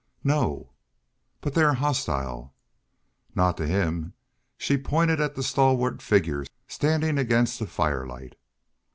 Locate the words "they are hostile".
1.53-2.55